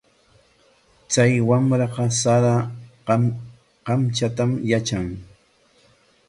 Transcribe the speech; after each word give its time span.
Chay 1.11 1.33
wamraqa 1.47 2.05
sara 2.21 2.53
kamchatam 3.85 4.51
yatran. 4.69 5.07